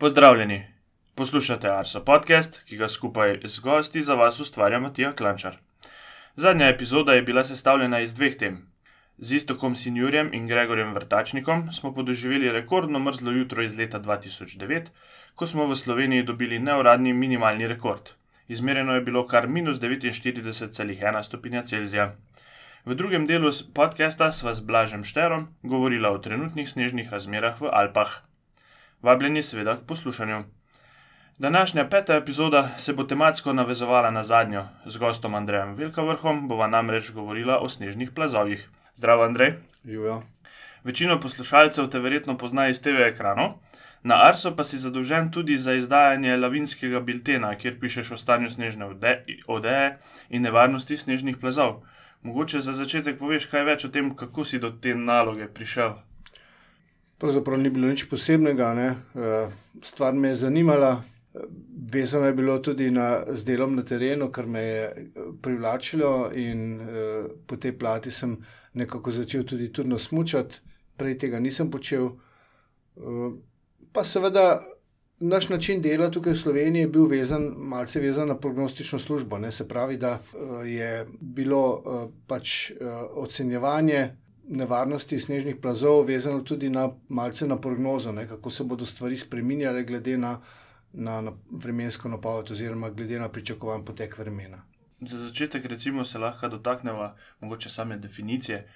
[0.00, 0.66] Pozdravljeni,
[1.14, 5.56] poslušate Arso podcast, ki ga skupaj z gosti za vas ustvarja Matija Klančar.
[6.36, 8.60] Zadnja epizoda je bila sestavljena iz dveh tem.
[9.16, 14.86] Z istokom Sinjurjem in Gregorjem Vrtačnikom smo podoživeli rekordno mrzlo jutro iz leta 2009,
[15.34, 18.14] ko smo v Sloveniji dobili neuradni minimalni rekord.
[18.48, 22.14] Izmereno je bilo kar minus 49,1 stopinja Celzija.
[22.84, 28.27] V drugem delu podcasta sva z Blažem Šterom govorila o trenutnih snežnih razmerah v Alpah.
[29.02, 30.44] Vabljeni seveda k poslušanju.
[31.38, 34.64] Današnja peta epizoda se bo tematsko navezovala na zadnjo.
[34.86, 38.68] Z gostom Andrejem Velkavrhom bova namreč govorila o snežnih plazovih.
[38.94, 39.52] Zdravo, Andrej.
[39.84, 40.22] Živijo.
[40.84, 43.52] Večino poslušalcev te verjetno pozna iz TV ekranov,
[44.02, 48.86] na Arso pa si zadolžen tudi za izdajanje lavinskega biltena, kjer pišeš o stanju snežne
[48.86, 51.82] ode odeje in nevarnosti snežnih plazov.
[52.22, 55.94] Mogoče za začetek poveš kaj več o tem, kako si do te naloge prišel.
[57.18, 58.88] Pravzaprav ni bilo nič posebnega, ne.
[59.14, 59.50] Eh,
[59.82, 61.02] stvar me je zanimala.
[61.92, 66.80] Vezano je bilo tudi na, z delom na terenu, kar me je eh, privlačilo, in
[66.80, 68.36] uh, po tej plati sem
[68.74, 70.60] nekako začel tudi turno smučati,
[70.96, 72.10] prej tega nisem počel.
[73.92, 74.60] Pa seveda,
[75.20, 79.38] naš način dela tukaj v Sloveniji je bil vezan, malce vezan na prognostično službo.
[79.38, 79.52] Ne?
[79.52, 80.18] Se pravi, da
[80.66, 81.62] je bilo
[82.26, 82.72] pač
[83.14, 84.08] ocenjevanje
[84.48, 88.26] nevarnosti snežnih plazov vezano tudi na malce na prognozo, ne?
[88.28, 90.38] kako se bodo stvari spremenjale glede na
[90.92, 94.62] na, na vremensko napoved, oziroma glede na pričakovan potek vremena.
[95.00, 98.68] Za začetek, recimo, se lahko dotaknemo mogoče same definicije,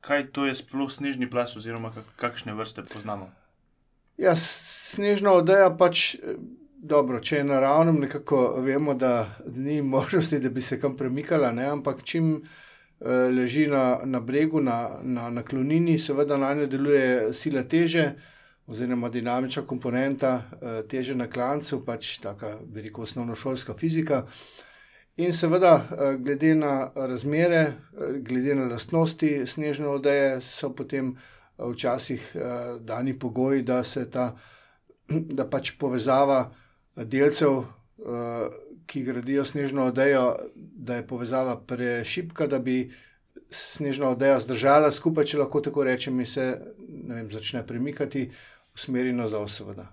[0.00, 3.30] kaj to je sploh snežni plas, oziroma kakšne vrste poznamo.
[4.18, 6.16] Ja, snežna odeja pač.
[6.82, 11.66] Dobro, če je naravno, nekako vemo, da ni možnosti, da bi se kam premikala, ne?
[11.68, 12.42] ampak čim
[13.08, 18.12] leži na, na bregu, na, na, na klonini, seveda na njo deluje sila teže,
[18.66, 24.22] oziroma dinamična komponenta, uh, teže na klancu, pač tako, bi rekel, osnovnošolska fizika.
[25.16, 27.72] In seveda, uh, glede na razmere,
[28.20, 31.16] glede na lastnosti snežne odeje, so potem
[31.58, 32.36] včasih
[32.80, 34.30] dani pogoji, da se ta,
[35.38, 36.44] da pač povezava
[36.96, 37.64] delcev,
[38.90, 40.24] ki gradijo snežno odejo,
[40.54, 42.90] da je povezava prešipka, da bi.
[43.50, 46.44] Snežna odeja zdržala skupaj, če lahko tako rečem, in se
[47.08, 48.28] vem, začne premikati,
[48.78, 49.88] smeri nazaj, seveda.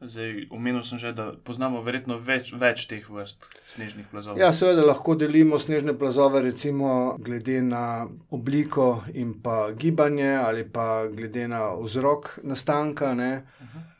[0.00, 4.40] Zdaj, omenil sem že, da poznamo verjetno več, več teh vrst snežnih plazov.
[4.40, 8.04] Ja, seveda lahko delimo snežne plazove, recimo glede na
[8.34, 13.93] obliko in pa gibanje, ali pa glede na vzrok nastanka, uh -huh.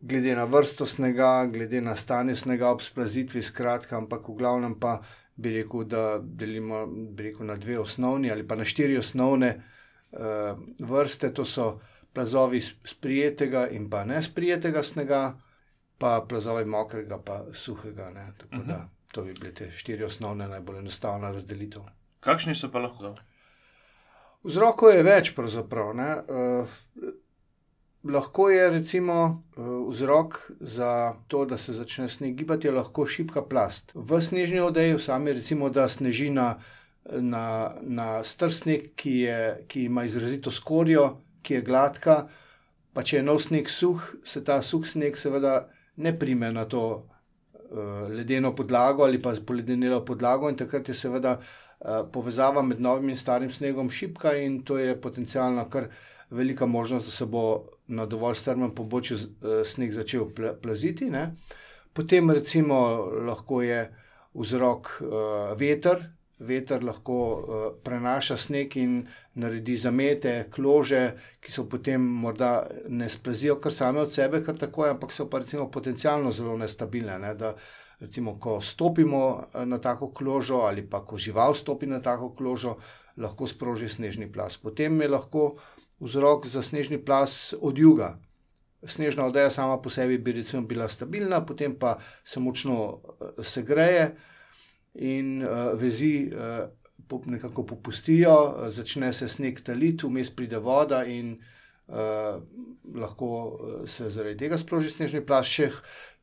[0.00, 4.98] Glede na vrsto snega, glede na stanje snega ob splazitvi, skratka, ampak v glavnem pa
[5.36, 6.86] bi rekel, da delimo
[7.18, 9.54] rekel, na dve osnovni ali pa na štiri osnovne
[10.10, 11.32] uh, vrste.
[11.34, 11.80] To so
[12.12, 15.38] plazovi sprijetega in pa nesprijetega snega,
[15.98, 18.10] pa plazovi mokrega, pa suhega.
[18.38, 18.66] Tako uh -huh.
[18.66, 18.86] da mhm.
[19.12, 21.82] to bi bile te štiri osnovne, najbolj enostavna razdelitev.
[22.20, 23.14] Kakšni so pa lahko?
[24.42, 25.88] Vzrokov je več, pravzaprav.
[25.88, 26.68] Uh,
[28.04, 33.92] lahko je recimo uh, vzrok za to, da se začne sneg gibati, lahko šipka plast.
[33.94, 36.54] V snežni odeji, sami recimo, da sneži na,
[37.10, 42.22] na, na str sneg, ki, je, ki ima izrazito skorjo, ki je gladka,
[42.92, 46.82] pa če je nov sneg suh, se ta suh sneg seveda ne prime na to
[46.94, 53.10] uh, ledeno podlago ali pa poledenelo podlago, in takrat je seveda uh, povezava med novim
[53.10, 55.90] in starim snegom šipka, in to je potencialno kar
[56.30, 59.22] velika možnost, da se bo na dovolj strmem pobočju uh,
[59.66, 61.10] sneg začel pl plaziti.
[61.10, 61.34] Ne.
[61.92, 62.78] Potem recimo
[63.26, 63.94] lahko je
[64.34, 65.10] vzrok uh,
[65.58, 66.04] veter,
[66.38, 69.00] veter lahko uh, prenaša sneg in
[69.34, 71.02] naredi zamete, klože,
[71.40, 75.26] ki so potem morda ne splazijo kar same od sebe, kar tako je, ampak so
[75.30, 77.18] pa recimo potencialno zelo nestabilne.
[77.18, 77.34] Ne,
[78.00, 82.76] recimo, ko stopimo eh, na tako kložo ali pa ko žival stopi na tako kložo,
[83.16, 84.56] lahko sproži snežni plas.
[84.58, 85.56] Potem je lahko
[86.00, 88.18] vzrok za snežni plas od juga.
[88.86, 94.14] Snežna odeja sama po sebi bi recimo bila stabilna, potem pa se močno eh, segreje
[94.94, 101.36] in uh, vezi uh, nekako popustijo, uh, začne se sneg taliti, vmes pride voda in
[101.86, 102.42] uh,
[102.94, 105.52] lahko se zaradi tega sproži snežni plašč.
[105.54, 105.68] Še,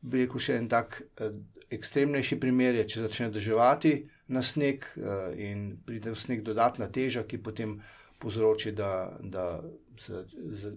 [0.00, 1.30] bi rekel, še en tak uh,
[1.72, 3.94] ekstremnejši primer je, če začne držati
[4.28, 7.78] na sneg uh, in pride v sneg dodatna teža, ki potem
[8.18, 9.60] povzroči, da, da
[10.00, 10.24] se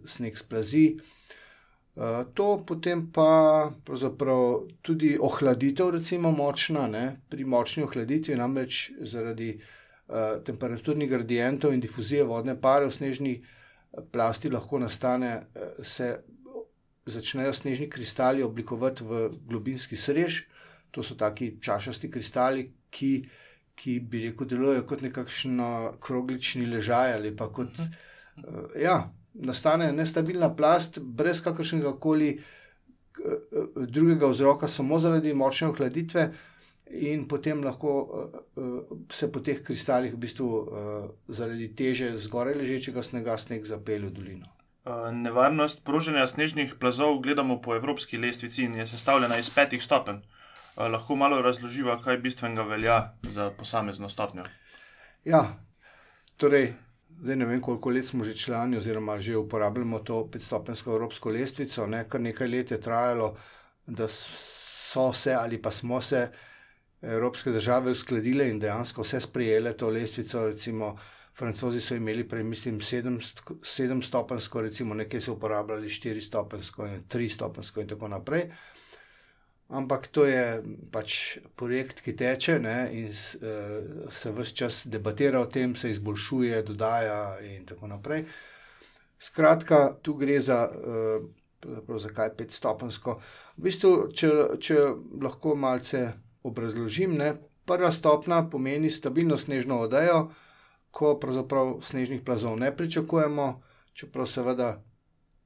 [0.05, 0.99] sneg splazi.
[1.99, 3.71] Eh, to potem pa
[4.81, 7.21] tudi ohladitev, recimo močna, ne?
[7.29, 13.43] pri močni ohladitvi, namreč zaradi uh, temperaturnih gradientov in difuzije vodne pare v snežni eh,
[14.11, 16.13] plasti lahko nastane, uh, se
[17.05, 20.45] začnejo snežni kristali oblikovati v globinski srež.
[20.91, 23.25] To so taki čašasti kristali, ki,
[23.79, 25.59] ki bi rekel, delujejo kot nekakšen
[26.03, 27.79] kroglični ležaj ali pa kot.
[27.79, 28.07] Uh
[28.47, 36.29] uh, ja, nastane nestabilna plast, brez kakršnega koli uh, drugega vzroka, samo zaradi močne ohladitve.
[36.89, 38.79] In potem lahko uh,
[39.13, 44.15] se po teh kristalih, v bistvu, uh, zaradi teže zgoraj ležečega snega, sneg zapelje v
[44.15, 44.55] dolino.
[45.13, 50.23] Nevarnost proženja snežnih plazov gledamo po evropski lestvici in je sestavljena iz petih stopenj.
[50.79, 54.45] Lahko malo razloživa, kaj bistvenega velja za posamezno stopnjo.
[55.27, 55.41] Ja,
[56.37, 56.71] torej,
[57.21, 61.87] zdaj ne vem, koliko let smo že člani, oziroma že uporabljamo to petstopensko evropsko lestvico.
[61.87, 62.05] Ne?
[62.09, 63.35] Kar nekaj let je trajalo,
[63.87, 66.29] da so se ali pa smo se
[67.01, 70.45] evropske države uskladile in dejansko vse sprejele to lestvico.
[70.45, 70.97] Recimo,
[71.35, 73.19] Francozi so imeli prej, mislim, sedem,
[73.63, 78.49] sedem stopensko, recimo nekaj so uporabljali štiri stopensko in tri stopensko in tako naprej.
[79.69, 85.45] Ampak to je pač projekt, ki teče ne, in uh, se vse čas debatira o
[85.45, 88.25] tem, se izboljšuje, dodaja in tako naprej.
[89.21, 93.19] Skratka, tu gre za, uh, zakaj petstopensko.
[93.59, 94.79] V bistvu, če, če
[95.21, 96.07] lahko malce
[96.49, 97.35] obrazložim, ne,
[97.69, 100.31] prva stopna pomeni stabilno snežno odejo,
[100.89, 103.51] ko pravzaprav snežnih plazov ne pričakujemo,
[103.93, 104.71] čeprav seveda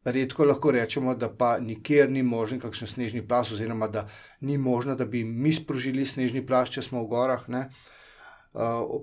[0.03, 4.07] redko lahko rečemo, da pa nikjer ni možen kakšen snežni plas, oziroma da
[4.41, 7.47] ni možno, da bi mi sprožili snežni plas, če smo v gorah.
[7.47, 7.69] Ne.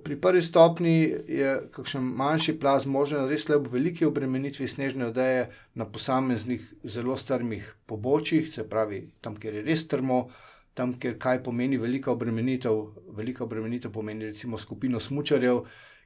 [0.04, 0.94] Pri prvi stopni
[1.26, 7.16] je kakšen manjši plaz možen, res le ob veliki obremenitvi snežne odeje na posameznih zelo
[7.16, 10.28] strmih pobočjih, se pravi tam, kjer je res strmo,
[10.74, 12.84] tam, kjer kaj pomeni velika obremenitev.
[13.16, 15.64] Velika obremenitev pomeni recimo skupino smočarjev,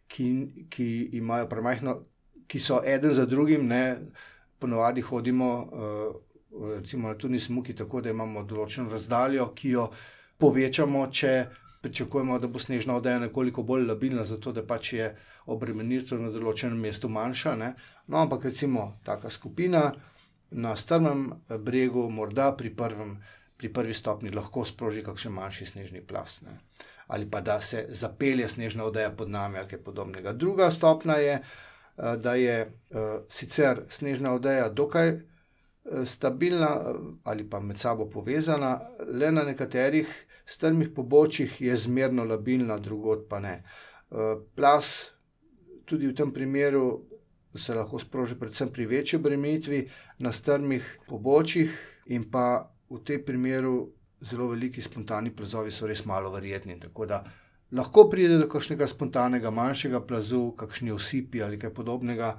[0.09, 0.29] ki,
[0.71, 0.89] ki
[1.21, 1.99] imajo premajhno,
[2.49, 3.69] ki so eden za drugim.
[3.69, 3.85] Ne,
[4.59, 9.89] ponovadi hodimo, uh, recimo na turni smuki, tako da imamo določeno razdaljo, ki jo
[10.39, 11.35] povečamo, če
[11.85, 15.11] pričakujemo, da bo snežna odeja nekoliko bolj labilna, zato da pač je
[15.53, 17.55] obremenitev na določenem mestu manjša.
[17.61, 17.75] Ne?
[18.09, 19.91] No, ampak recimo taka skupina
[20.51, 21.27] na strmem
[21.67, 23.19] bregu, morda pri, prvem,
[23.61, 26.41] pri prvi stopni, lahko sproži kakšen manjši snežni plas.
[26.47, 26.57] Ne?
[27.13, 30.33] Ali pa da se zapelje snežna odeja pod nami, ali kaj podobnega.
[30.33, 32.99] Druga stopna je, Eh, da je uh,
[33.29, 35.21] sicer snežna odeja dokaj uh,
[36.07, 36.71] stabilna
[37.25, 40.09] ali pa med sabo povezana, le na nekaterih
[40.47, 43.63] strmih pobočjih je zmerno labilna, drugot pa ne.
[44.55, 45.11] Plas
[45.85, 47.01] tudi v tem primeru
[47.55, 49.81] se lahko sproži, predvsem pri večji obremenitvi
[50.19, 51.73] na strmih pobočjih,
[52.07, 53.89] in pa v tem primeru
[54.21, 56.79] zelo veliki spontani plazovi so res malo verjetni.
[56.81, 57.25] Tako da
[57.75, 62.35] lahko pride do kakšnega spontanega, manjšega plazu, kakšni osipi ali kaj podobnega.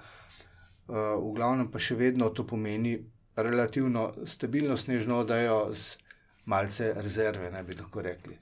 [0.86, 2.96] Uh, v glavnem pa še vedno to pomeni
[3.36, 5.98] relativno stabilno snežno odejo z
[6.46, 8.38] malce rezerve, ne bi lahko rekli.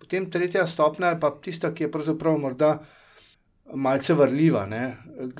[0.00, 2.72] Potem tretja stopnja je pa tista, ki je pravzaprav morda
[3.74, 4.64] malce vrljiva.
[4.66, 4.96] Ne?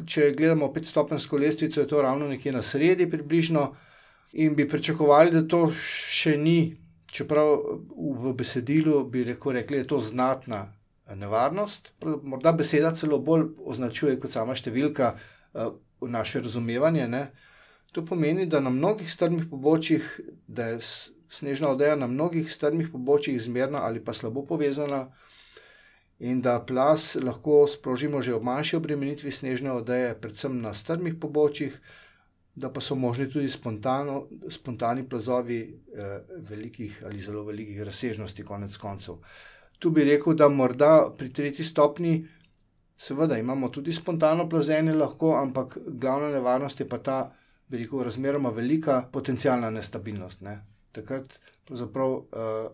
[0.07, 3.65] Če gledamo petstopensko lestvico, je to ravno nekje na sredi, približno,
[4.33, 6.77] in bi pričakovali, da to še ni,
[7.13, 7.51] čeprav
[8.23, 10.63] v besedilu bi rekel, rekli, da je to znatna
[11.11, 11.93] nevarnost.
[12.23, 17.09] Morda beseda celo bolj označuje kot sama številka uh, naše razumevanje.
[17.09, 17.25] Ne?
[17.93, 20.07] To pomeni, da na mnogih strmih pobočjih,
[20.47, 20.81] da je
[21.33, 25.07] snežna odeja na mnogih strmih pobočjih zmerna ali pa slabo povezana,
[26.23, 31.75] in da plas lahko sprožimo že ob manjši obremenitvi snežne odeje, predvsem na strmih pobočjih,
[32.55, 38.77] da pa so možni tudi spontano, spontani plazovi eh, velikih ali zelo velikih razsežnosti, konec
[38.77, 39.15] koncev.
[39.15, 42.13] Eh, tu bi rekel, da morda pri tretji stopni,
[42.97, 47.17] seveda imamo tudi spontano plazenje, lahko, ampak glavna nevarnost je pa ta,
[47.67, 50.47] bi rekel, razmeroma velika potencijalna nestabilnost.
[50.47, 50.61] Ne.
[50.93, 52.15] Takrat pravzaprav.
[52.15, 52.71] Uh,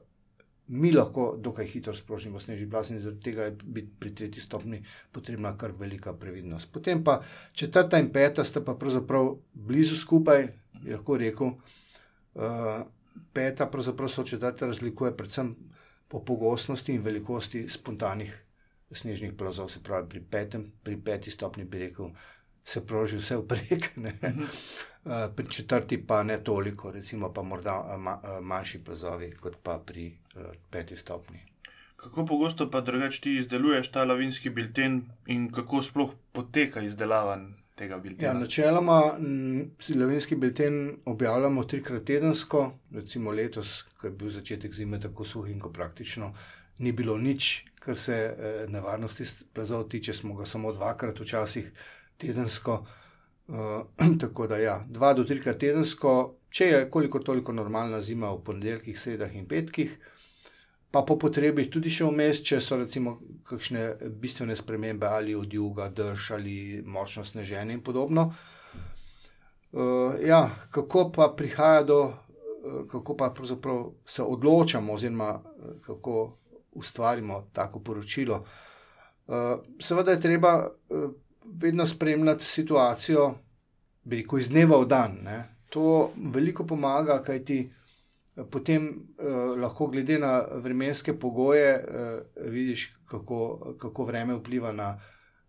[0.69, 4.83] Mi lahko dokaj hitro sprožimo snežni plas, in zaradi tega je pri tretji stopni
[5.17, 6.69] potrebna kar velika previdnost.
[6.73, 7.15] Potem pa
[7.57, 10.45] četrta in peta sta pa pravzaprav blizu skupaj,
[10.85, 11.55] lahko rekel.
[12.35, 12.83] Uh,
[13.33, 15.55] peta, pravzaprav so četrta razlikuje predvsem
[16.09, 18.45] po pogostnosti in velikosti spontanih
[18.91, 22.11] snežnih plazov, se pravi pri, petem, pri peti stopni, bi rekel,
[22.65, 24.43] se proži vse vprek, mhm.
[25.05, 29.57] eh, pri četrti pa ne toliko, recimo pa morda eh, ma, eh, manjši plazovi kot
[29.63, 30.11] pa pri
[30.71, 31.41] peti stopni.
[31.97, 37.41] Kako pogosto pa drugače ti izdeluješ ta lavinski bilten in kako sploh poteka izdelava
[37.79, 38.33] tega biltena?
[38.33, 39.01] Ja, načeloma
[39.81, 45.61] slovenski bilten objavljamo trikrat tedensko, recimo letos, ko je bil začetek zime tako suh in
[45.61, 46.33] ko praktično
[46.79, 51.73] ni bilo nič, kar se eh, nevarnosti plazov tiče, smo ga samo dvakrat, včasih
[52.17, 52.85] tedensko.
[53.49, 53.81] Uh,
[54.21, 58.99] tako da, ja, dva do trikrat tedensko, če je koliko toliko normalna zima v ponedeljkih,
[59.01, 59.95] sredah in petkih,
[60.91, 63.19] pa po potrebi tudi še vmes, če so recimo
[63.49, 68.33] kakšne bistvene spremembe ali od juga, drž ali močno sneženje in podobno.
[69.69, 73.33] Uh, ja, kako pa prihaja do, uh, kako pa
[74.07, 76.39] se odločamo, oziroma uh, kako
[76.73, 78.45] ustvarimo tako poročilo.
[79.27, 81.11] Uh, seveda je treba uh,
[81.45, 83.35] vedno spremljati situacijo,
[84.05, 85.19] veliko iz dneva v dan.
[85.25, 85.39] Ne.
[85.69, 87.45] To veliko pomaga, kaj
[88.39, 94.99] eh, potem uh, lahko, glede na vremenske pogoje, uh, vidiš, kako, kako vreme vpliva na,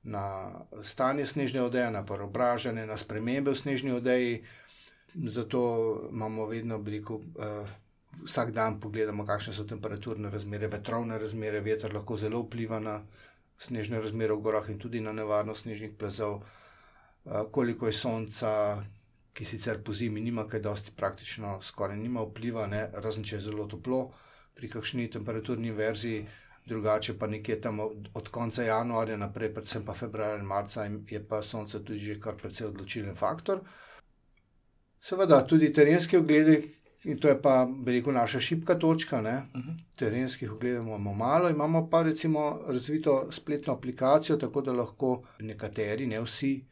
[0.04, 4.42] na stanje snežne odeje, na preobražanje, na spremembe v snežni odeji.
[5.16, 5.62] Zato
[6.12, 7.16] imamo vedno veliko.
[7.16, 7.70] Uh,
[8.20, 12.98] Vsak dan pogledamo, kakšne so temperaturne razmere, vetrovne razmere, veter lahko zelo vpliva na
[13.56, 16.42] snežne razmere v gorah in tudi na nevarnost snežnih plazov,
[17.52, 18.52] koliko je sonca,
[19.40, 23.46] ki sicer po zimi nima kaj dosti praktično, skoraj nima vpliva, ne, razen če je
[23.46, 24.00] zelo toplo
[24.56, 26.26] pri kakšni temperaturni verziji,
[26.68, 31.22] drugače pa nekje tam od, od konca januarja naprej, predvsem pa februarja in marca, je
[31.30, 33.64] pa sonce tudi že kar precej odločilen faktor.
[35.00, 36.60] Seveda, tudi terenski ogledi,
[37.08, 39.18] In to je pa, bi rekel, naša šipka točka.
[39.20, 39.70] Uh mhm.
[39.70, 39.98] -huh.
[40.00, 46.20] Terenskih ogledov imamo malo, imamo pa recimo razvito spletno aplikacijo, tako da lahko nekateri, ne
[46.22, 46.66] vsi,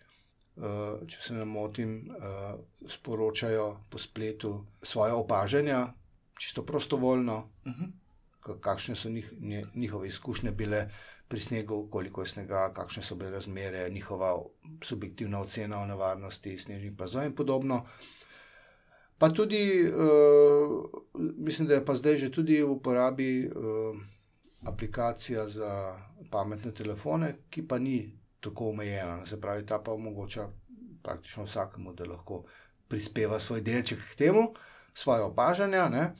[1.08, 2.58] če se ne motim, uh,
[2.90, 5.94] sporočajo po spletu svoje opažanja,
[6.40, 7.84] čisto prostovoljno, uh mhm.
[7.84, 8.60] -huh.
[8.60, 9.34] kakšne so njih,
[9.76, 10.90] njihove izkušnje bile
[11.28, 14.44] pri snegu, koliko je snega, kakšne so bile razmere, njihova
[14.84, 17.86] subjektivna ocena o nevarnosti snežnih plazov in podobno.
[19.18, 20.86] Pa tudi, uh,
[21.38, 23.98] mislim, da je pa zdaj že tudi v uporabi uh,
[24.62, 26.00] aplikacija za
[26.32, 29.25] pametne telefone, ki pa ni tako omejena.
[29.25, 30.48] Se pravi, ta pa omogoča
[31.03, 32.44] praktično vsakemu, da lahko
[32.88, 34.53] prispeva svoj delček k temu,
[34.94, 36.13] svoje opažanja.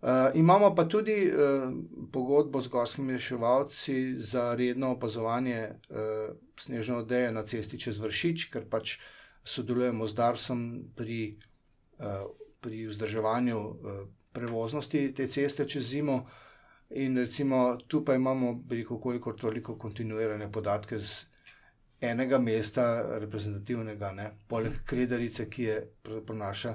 [0.00, 1.72] Uh, imamo pa tudi uh,
[2.12, 8.64] pogodbo z gorskimi reševalci za redno opazovanje uh, snežne odeje na cesti čez vršič, ker
[8.70, 8.96] pač
[9.44, 10.62] sodelujemo z Darsom
[10.96, 11.36] pri
[12.00, 12.24] Eh,
[12.60, 16.26] pri vzdrževanju eh, prevoznosti te ceste čez zimo.
[16.90, 18.64] In recimo tu pa imamo,
[19.02, 21.26] koliko toliko kontinuirane podatke z
[22.00, 22.84] enega mesta,
[23.20, 24.30] reprezentativnega, ne?
[24.48, 25.76] poleg Krederice, ki je
[26.34, 26.74] naša,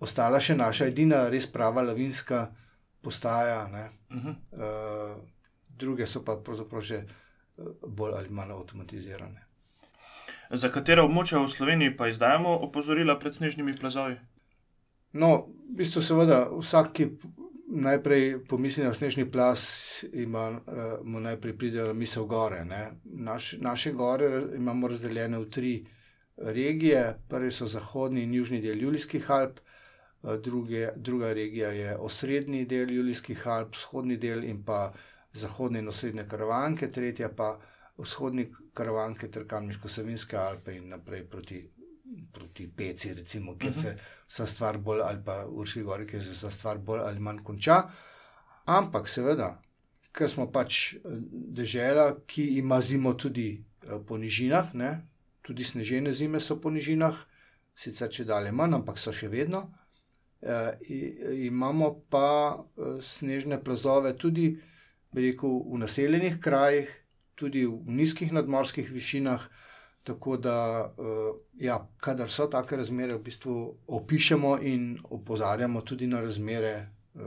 [0.00, 2.46] ostala še naša edina res prava lavinska
[3.02, 3.64] postaja.
[4.10, 4.34] Uh -huh.
[4.52, 5.22] uh,
[5.80, 7.04] druge so pa pravzaprav že
[7.86, 9.46] bolj ali manj avtomatizirane.
[10.50, 14.16] Za katero območje v Sloveniji pa izdajamo opozorila pred snežnimi plazovi?
[15.12, 17.06] No, v bistvu, seveda, vsak, ki
[17.70, 20.58] najprej pomisli na snežni plas, ima uh,
[21.04, 22.64] mu najprej pride na misel gore.
[23.04, 25.86] Naš, naše gore imamo razdeljene v tri
[26.36, 27.18] regije.
[27.28, 29.60] Prvi so zahodni in južni del Julijskih Alp,
[30.22, 34.92] uh, druge, druga regija je osrednji del Julijskih Alp, vzhodni del in pa
[35.32, 37.58] zahodne in osrednje karavanke, tretja pa
[37.98, 41.60] vzhodni karavanke ter Kamniško-Savinske Alpe in naprej proti,
[42.32, 43.96] proti Peci, recimo, kjer se
[44.28, 47.82] vsa stvar bolj ali pa Urški gori, kjer se vsa stvar bolj ali manj konča.
[48.66, 49.50] Ampak seveda,
[50.12, 51.00] ker smo pač eh,
[51.60, 54.92] država, ki ima zimo tudi eh, po nižinah, ne?
[55.42, 57.16] tudi snežene zime so po nižinah,
[57.74, 59.64] sicer če dalje manj, ampak so še vedno.
[60.40, 60.56] E,
[61.48, 62.60] imamo pa
[63.02, 64.52] snežne plazove tudi
[65.16, 66.92] rekel, v naseljenih krajih,
[67.34, 69.48] tudi v nizkih nadmorskih višinah.
[70.04, 76.20] Tako da, uh, ja, kadar so take razmere, v bistvu opišemo in opozarjamo tudi na
[76.20, 76.74] razmere
[77.14, 77.22] uh,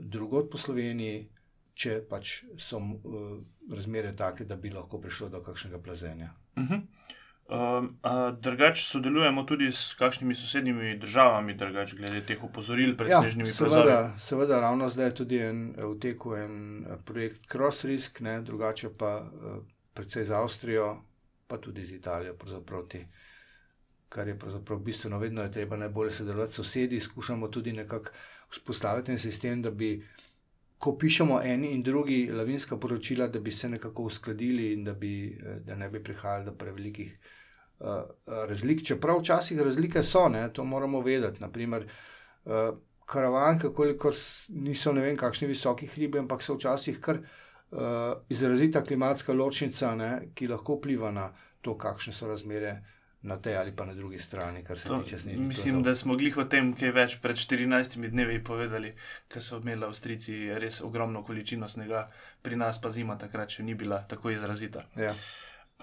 [0.00, 1.28] drugot po Sloveniji,
[1.74, 3.36] če pač so uh,
[3.70, 6.32] razmere take, da bi lahko prišlo do kakšnega plazenja.
[6.56, 6.74] Uh mhm.
[6.74, 6.82] -huh.
[7.48, 7.98] Um,
[8.40, 13.92] drugače sodelujemo tudi s kakšnimi sosednjimi državami, drugač glede teh opozoril pred ja, snežnimi plazovi.
[14.18, 19.30] Seveda, ravno zdaj je tudi en, v teku en projekt Cross Risk, ne, drugače pa
[19.94, 20.88] predvsej z Avstrijo,
[21.46, 22.34] pa tudi z Italijo.
[22.88, 23.06] Te,
[24.08, 28.10] kar je pravzaprav bistveno, vedno je treba najbolje sodelovati s sosedi, skušamo tudi nekako
[28.50, 30.06] vzpostaviti en sistem, da bi.
[30.78, 35.38] Ko pišemo eni in drugi lavinska poročila, da bi se nekako uskladili in da, bi,
[35.64, 37.14] da ne bi prihajali do prevelikih
[37.78, 37.86] uh,
[38.26, 38.82] razlik.
[38.84, 41.40] Čeprav včasih razlike so, ne, to moramo vedeti.
[41.40, 41.86] Naprimer,
[42.44, 42.52] uh,
[43.06, 44.12] karavanke, koliko
[44.48, 47.26] niso ne vem, kakšni visoki hribi, ampak so včasih kar uh,
[48.28, 51.30] izrazita klimatska ločnica, ne, ki lahko vpliva na
[51.60, 52.76] to, kakšne so razmere.
[53.26, 55.46] Na tej ali pa na drugi strani, kar se to, tiče snežnih.
[55.48, 58.92] Mislim, da smo glih o tem, kaj več pred 14 dnevi povedali,
[59.28, 62.04] ker so imeli Avstrijci res ogromno količino snega,
[62.42, 64.84] pri nas pa zima takrat še ni bila tako izrazita.
[65.00, 65.10] Ja.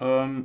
[0.00, 0.38] Um,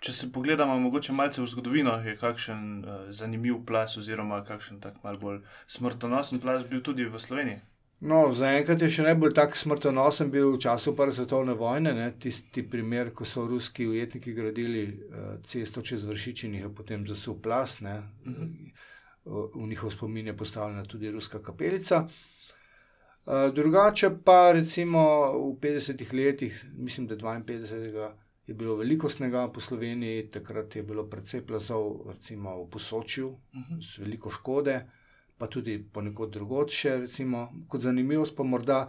[0.00, 5.02] če se pogledamo mogoče malce v zgodovino, je kakšen uh, zanimiv plas, oziroma kakšen tak
[5.04, 7.60] mal bolj smrtonosen plas bil tudi v Sloveniji.
[8.00, 12.12] No, zaenkrat je še najbolj tak smrtonosen bil v času Prve svetovne vojne, ne?
[12.14, 17.06] tisti primer, ko so ruski ujetniki gradili uh, cesto čez vršič in jih je potem
[17.06, 17.80] zasul plas.
[17.82, 18.70] Uh -huh.
[19.24, 22.06] V njihov spomin je postavljena tudi ruska kapelica.
[23.26, 28.12] Uh, drugače pa recimo v 50-ih letih, mislim, da 52
[28.46, 33.60] je bilo veliko snega po Sloveniji, takrat je bilo precej plazov, recimo v Posočju, uh
[33.60, 33.82] -huh.
[33.82, 34.86] z veliko škode,
[35.38, 36.96] pa tudi ponekod drugoče.
[36.96, 38.88] Recimo, kot zanimivost, pa morda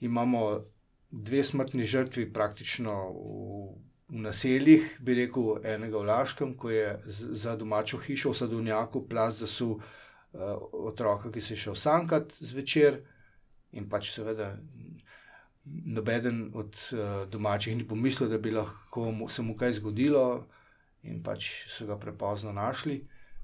[0.00, 0.60] imamo
[1.10, 3.74] dve smrtni žrtvi praktično v,
[4.08, 6.98] v naseljih, bi rekel, enega v Laškem, ko je
[7.42, 9.82] za domačo hišo v Sadovnjaku plaz zasul uh,
[10.72, 13.02] otroka, ki se je šel sankat zvečer
[13.72, 14.54] in pač seveda
[15.64, 20.46] nobeden od uh, domačih ni pomislil, da bi lahko mu, se mu kaj zgodilo,
[21.02, 23.02] in pač so ga prepozno našli.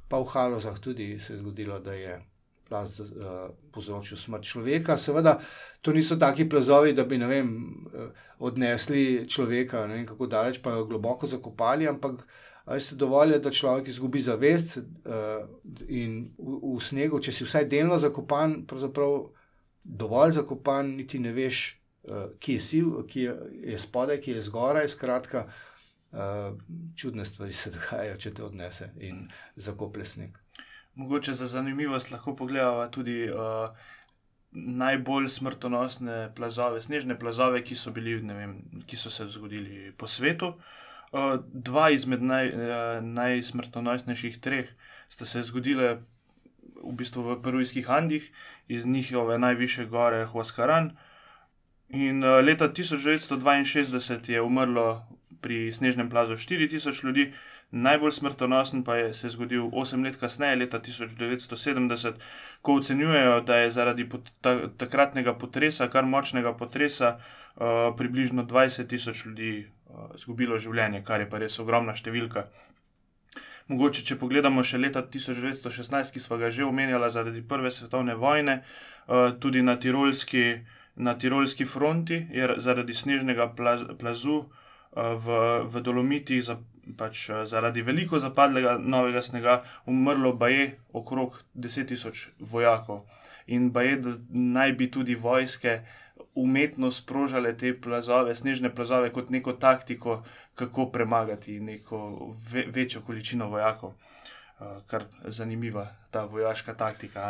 [0.09, 2.19] Pa v Halozah tudi se je zgodilo, da je
[2.69, 3.09] plaz uh,
[3.73, 4.97] povzročil smrt človeka.
[4.97, 5.39] Seveda,
[5.81, 7.49] to niso taki plazovi, da bi vem,
[7.93, 12.25] uh, odnesli človeka, ne vem kako daleč, pa ga globoko zakopali, ampak.
[12.69, 15.47] Ali ste dovolj, da človek izgubi zavest uh,
[15.89, 19.31] in v, v snegu, če si vsaj delno zakopan, pravzaprav
[19.85, 21.63] dovolj zakopan, niti ne veš,
[22.05, 23.37] uh, ki je sil, ki je,
[23.73, 24.91] je spodaj, ki je zgoraj.
[24.93, 25.78] Skratka, uh,
[26.97, 30.39] čudne stvari se dogajajo, če te odnese in zakoplje sneg.
[30.99, 33.71] Mogoče za zanimivost lahko pogledamo tudi uh,
[34.51, 40.55] najbolj smrtonosne plazove, snežne plazove, ki so, bili, vem, ki so se zgodili po svetu.
[41.13, 44.73] Uh, dva izmed naj, uh, najsmrtonosnejših treh
[45.09, 46.01] sta se zgodile
[46.79, 48.27] v bistvu v Perujskih Andih,
[48.69, 50.91] iz njihove najvišje gore Huaskaran.
[50.91, 51.07] Uh,
[51.89, 55.07] In uh, leta 1962 je umrlo
[55.41, 57.33] pri snežnem plazu 4000 ljudi,
[57.71, 62.13] najbolj smrtonosen pa je se zgodil 8 let kasneje, leta 1970,
[62.63, 68.89] ko ocenjujejo, da je zaradi pot ta takratnega potresa, kar močnega potresa, uh, približno 20
[68.89, 72.49] tisoč ljudi uh, izgubilo življenje, kar je pa res ogromna številka.
[73.69, 78.63] Mogoče, če pogledamo še leta 1916, ki smo ga že omenjali zaradi Prve svetovne vojne,
[79.07, 80.65] uh, tudi na Tirolski
[80.99, 84.68] na tirolski fronti je zaradi snežnega plaz, plazu eh,
[84.99, 86.59] v, v Dolomitih, za,
[86.99, 93.07] pač eh, zaradi veliko zapadlega novega snega, umrlo baje okrog 10.000 vojakov.
[93.47, 95.81] In baje, da naj bi tudi vojske
[96.39, 100.23] umetno sprožile te plazove, snežne plazove, kot neko taktiko,
[100.55, 103.95] kako premagati neko ve, večjo količino vojakov.
[104.59, 107.21] Uh, kar zanimiva ta vojaška taktika.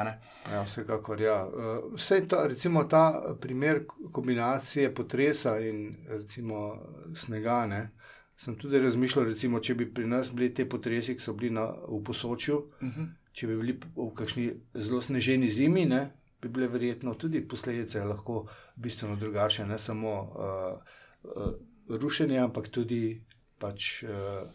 [0.53, 1.21] Ja, vsekakor.
[1.21, 1.49] Ja.
[1.93, 6.79] Vse ta, recimo, ta primer kombinacije potresa in recimo,
[7.15, 7.67] snega.
[7.67, 7.91] Ne,
[8.37, 11.67] sem tudi razmišljal, recimo, če bi pri nas bili te potresi, ki so bili na,
[11.89, 13.01] v posočju, uh mhm.
[13.01, 13.33] -huh.
[13.33, 16.11] če bi bili v kakšni zelo sneženi zimi, ne,
[16.43, 19.67] bi bile verjetno tudi posledice lahko bistveno drugačne.
[19.67, 20.79] Ne samo uh,
[21.23, 21.53] uh,
[21.89, 23.25] rušenje, ampak tudi
[23.59, 24.49] pač, uh,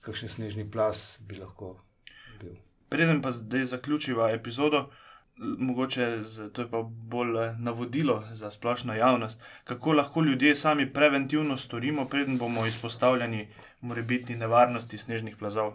[0.00, 1.89] kakšen snežni plas bi lahko
[2.40, 2.56] bil.
[2.88, 4.88] Preden pa zdaj zaključiva epizodo,
[5.36, 10.92] mogoče z, to je pa bolj eh, navodilo za splošno javnost, kako lahko ljudje sami
[10.92, 13.48] preventivno storimo, preden bomo izpostavljeni
[13.80, 15.72] morebitni nevarnosti snežnih plazov.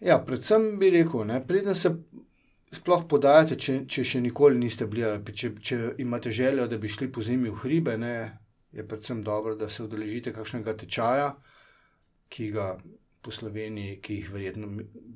[0.00, 1.94] Ja, predvsem bi rekel, ne, preden se
[2.74, 6.90] sploh podajate, če, če še nikoli niste bili, ali če, če imate željo, da bi
[6.90, 8.14] šli po zimi v hribe, ne,
[8.74, 11.30] je predvsem dobro, da se udeležite kakšnega tečaja,
[12.28, 12.74] ki ga
[13.24, 14.68] po Sloveniji, ki jih verjetno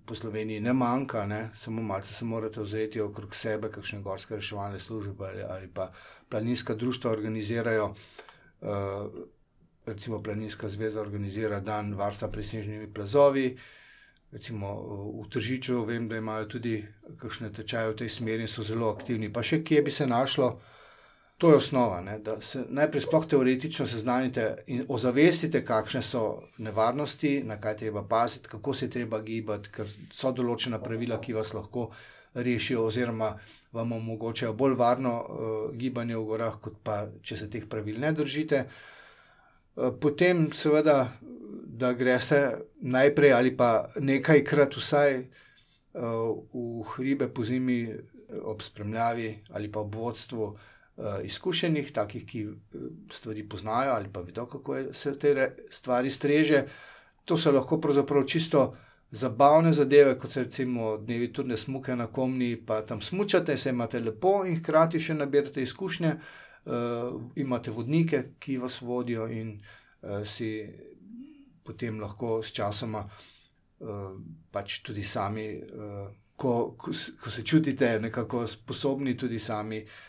[0.08, 1.50] po Sloveniji ne manjka, ne?
[1.54, 5.90] samo malce se morate ozreti okrog sebe, kakšne gorske reševalne službe ali, ali pa
[6.28, 7.92] planinska društva organizirajo.
[8.60, 9.28] Uh,
[9.88, 13.56] recimo Planinska zveza organizira dan varstva pred snežnimi plazovi.
[14.32, 14.74] Recimo
[15.24, 16.84] v Tržiču vem, da imajo tudi
[17.16, 19.32] kakšne tečaje v tej smeri in so zelo aktivni.
[19.32, 20.58] Pa še kje bi se našlo,
[21.38, 22.18] To je osnova, ne?
[22.18, 26.22] da se najprej sploh teoretično seznanite in ozavestite, kakšne so
[26.58, 31.54] nevarnosti, na kaj treba paziti, kako se treba gibati, ker so določena pravila, ki vas
[31.54, 31.92] lahko
[32.34, 33.36] rešijo, oziroma
[33.72, 38.10] vam omogočajo bolj varno uh, gibanje v gorah, kot pa če se teh pravil ne
[38.12, 38.64] držite.
[39.76, 40.96] Uh, potem, seveda,
[41.78, 42.40] da greste
[42.80, 47.84] najprej ali pa nekajkrat vsaj uh, v hribe po zimi
[48.42, 50.50] ob spremljavi ali pa ob vodstvu.
[50.98, 52.78] Eh, izkušenih, takih, ki eh,
[53.10, 56.64] stvari poznajo ali pa vedo, kako se te stvari streže.
[57.24, 58.74] To so lahko pravzaprav čisto
[59.10, 64.00] zabavne zadeve, kot se recimo dnevi turne smuke na komni, pa tam smučate, se imate
[64.00, 66.12] lepo in hkrati še nabirate izkušnje,
[66.64, 70.50] uh, imate vodnike, ki vas vodijo in uh, si
[71.64, 74.12] potem lahko s časoma uh,
[74.50, 80.07] pač tudi sami, uh, ko, ko, ko se čutite nekako sposobni, tudi sami uh,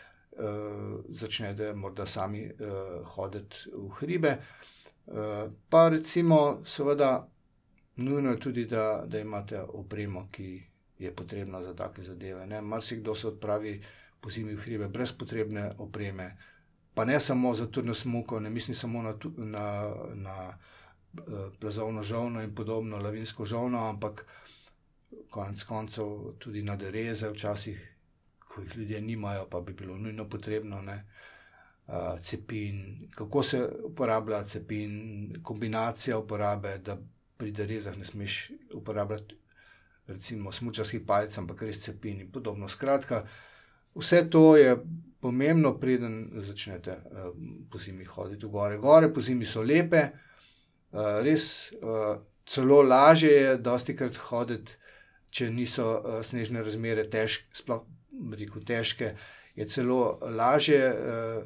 [1.08, 4.36] začnete morda sami uh, hoditi v hribe.
[5.06, 7.28] Uh, pa recimo, seveda,
[7.96, 10.62] nujno je tudi, da, da imate opremo, ki
[10.98, 12.60] je potrebna za take zadeve.
[12.60, 13.80] Marsikdo se odpravi
[14.20, 16.36] po zimi v hribe brez potrebne opreme.
[16.94, 20.58] Pa ne samo za turno smuko, ne mislim samo na, na, na
[21.18, 24.26] Eh, plazovno žovno in podobno, lavinsko žovno, ampak
[25.30, 26.04] konec koncev
[26.38, 27.80] tudi na dereze, včasih,
[28.50, 30.82] ko jih ljudje nimajo, pa bi bilo nujno potrebno.
[30.82, 31.04] Ne?
[31.86, 34.92] Uh, cepin, kako se uporablja cepin,
[35.42, 36.98] kombinacija uporabe, da
[37.36, 39.36] pri derezah ne smeš uporabljati,
[40.06, 42.68] recimo, smočarskih palcev, ampak res cepin in podobno.
[42.68, 43.24] Skratka,
[43.94, 44.76] vse to je
[45.20, 47.30] pomembno, preden začnete uh,
[47.70, 48.78] po zimi hoditi v gore.
[48.78, 50.02] Gore po zimi so lepe,
[50.92, 54.78] uh, res uh, celo lažje je, dosti krat hoditi,
[55.30, 57.86] če niso uh, snežne razmere težke, sploh
[58.36, 59.14] rekel, težke.
[59.56, 61.44] Je celo lažje uh,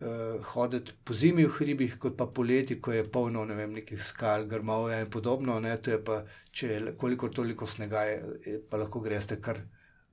[0.00, 4.02] uh, hoditi po zimi v hribih, kot pa poleti, ko je polno ne vem, nekih
[4.02, 5.58] skal, grmovja in podobno.
[5.60, 9.62] Ne, pa, če je koliko toliko snega, je, pa lahko greste kar.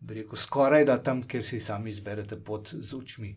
[0.03, 3.29] Rekel, skoraj da tam, kjer si sami izberete pot z očmi.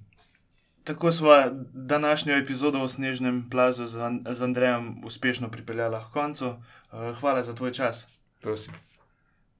[0.86, 1.34] Tako smo
[1.72, 3.98] današnjo epizodo o snežnem plazu z,
[4.30, 6.46] z Andrejem uspešno pripeljali k koncu.
[6.46, 8.06] Eh, hvala za tvoj čas.
[8.40, 8.74] Prosim.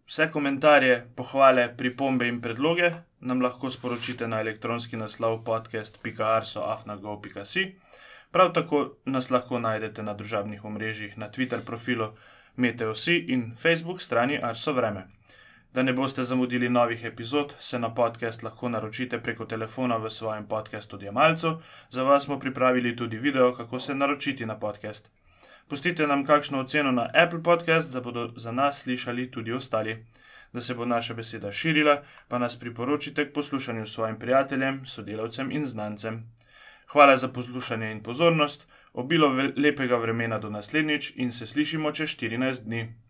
[0.07, 7.75] Vse komentarje, pohvale, pripombe in predloge nam lahko sporočite na elektronski naslov podcast.arso.afnago.si.
[8.31, 12.13] Prav tako nas lahko najdete na družabnih omrežjih, na Twitter profilu
[12.57, 15.07] Meteosi in Facebook strani Arso Vreme.
[15.75, 20.47] Da ne boste zamudili novih epizod, se na podcast lahko naročite preko telefona v svojem
[20.47, 21.63] podkastu Diamalcu.
[21.91, 25.11] Za vas smo pripravili tudi video, kako se naročiti na podcast.
[25.69, 30.07] Pustite nam kakšno oceno na Apple Podcast, da bodo za nas slišali tudi ostali.
[30.53, 35.67] Da se bo naša beseda širila, pa nas priporočite k poslušanju svojim prijateljem, sodelavcem in
[35.67, 36.33] znancem.
[36.93, 42.63] Hvala za poslušanje in pozornost, obilo lepega vremena do naslednjič in se slišimo čez 14
[42.65, 43.06] dni.